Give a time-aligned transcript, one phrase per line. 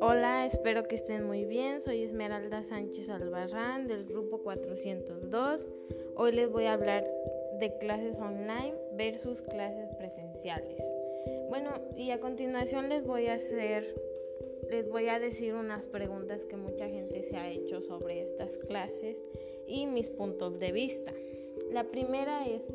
[0.00, 1.80] Hola, espero que estén muy bien.
[1.82, 5.66] Soy Esmeralda Sánchez Albarrán del grupo 402.
[6.14, 7.06] Hoy les voy a hablar
[7.60, 10.82] de clases online versus clases presenciales.
[11.48, 13.84] Bueno, y a continuación les voy a hacer
[14.70, 19.22] les voy a decir unas preguntas que mucha gente se ha hecho sobre estas clases
[19.66, 21.12] y mis puntos de vista.
[21.70, 22.66] La primera es,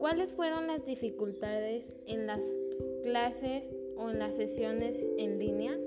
[0.00, 2.42] ¿cuáles fueron las dificultades en las
[3.04, 5.78] clases o en las sesiones en línea?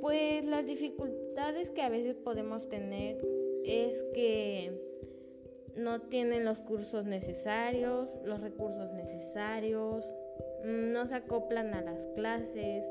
[0.00, 3.24] Pues las dificultades que a veces podemos tener
[3.64, 4.72] es que
[5.76, 10.04] no tienen los cursos necesarios, los recursos necesarios,
[10.64, 12.84] no se acoplan a las clases,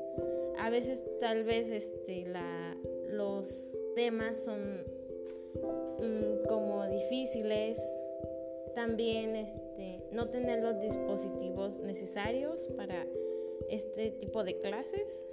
[0.58, 2.76] a veces tal vez este, la,
[3.10, 4.84] los temas son
[6.00, 7.78] mm, como difíciles,
[8.74, 13.06] también este, no tener los dispositivos necesarios para
[13.68, 15.26] este tipo de clases.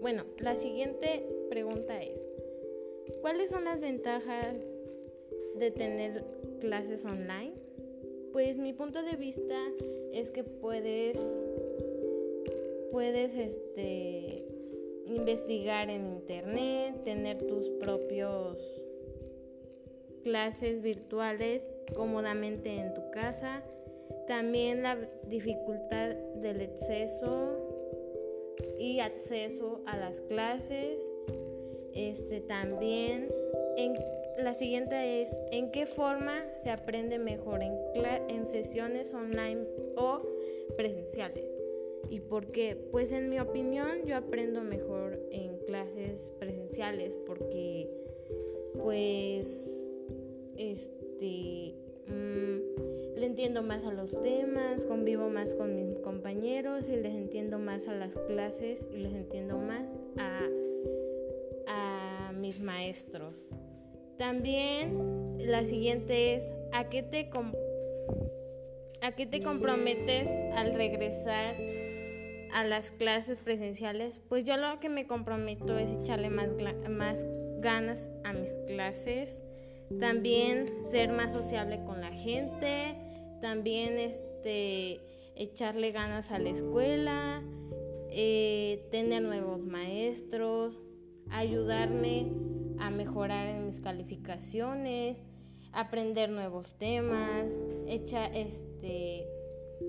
[0.00, 2.20] Bueno, la siguiente pregunta es,
[3.20, 4.56] ¿cuáles son las ventajas
[5.56, 6.24] de tener
[6.60, 7.54] clases online?
[8.32, 9.58] Pues mi punto de vista
[10.12, 11.18] es que puedes
[12.90, 14.44] puedes este
[15.06, 18.58] investigar en internet, tener tus propios
[20.22, 21.62] clases virtuales
[21.94, 23.62] cómodamente en tu casa.
[24.26, 24.98] También la
[25.28, 27.56] dificultad del exceso
[28.78, 30.98] y acceso a las clases.
[31.94, 33.28] Este también
[34.38, 37.76] la siguiente es en qué forma se aprende mejor en,
[38.28, 40.22] en sesiones online o
[40.76, 41.44] presenciales.
[42.10, 42.76] ¿Y por qué?
[42.90, 47.88] Pues en mi opinión yo aprendo mejor en clases presenciales porque
[48.82, 49.81] pues
[50.70, 51.74] este
[52.08, 57.58] mm, le entiendo más a los temas, convivo más con mis compañeros y les entiendo
[57.58, 59.86] más a las clases y les entiendo más
[60.18, 60.48] a,
[61.68, 63.34] a mis maestros.
[64.18, 67.30] También la siguiente es ¿a qué te
[69.02, 71.56] a qué te comprometes al regresar
[72.52, 76.50] a las clases presenciales, pues yo lo que me comprometo es echarle más,
[76.88, 77.26] más
[77.58, 79.42] ganas a mis clases,
[79.98, 82.96] también ser más sociable con la gente,
[83.40, 85.00] también este,
[85.36, 87.42] echarle ganas a la escuela,
[88.10, 90.78] eh, tener nuevos maestros,
[91.30, 92.30] ayudarme
[92.78, 95.16] a mejorar en mis calificaciones,
[95.72, 97.50] aprender nuevos temas,
[97.86, 99.26] este,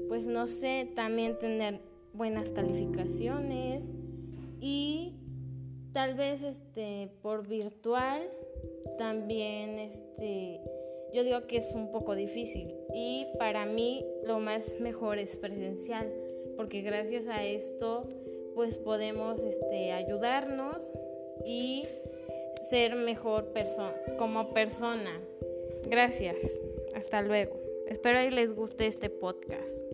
[0.08, 1.82] pues no sé, también tener
[2.14, 3.86] buenas calificaciones
[4.60, 5.16] y
[5.92, 8.22] tal vez este por virtual
[8.98, 10.60] también este
[11.14, 16.12] yo digo que es un poco difícil y para mí lo más mejor es presencial
[16.58, 18.08] porque gracias a esto
[18.56, 20.78] pues podemos este ayudarnos
[21.46, 21.86] y
[22.70, 25.22] ser mejor persona como persona.
[25.88, 26.38] Gracias.
[26.96, 27.60] Hasta luego.
[27.88, 29.93] Espero que les guste este podcast.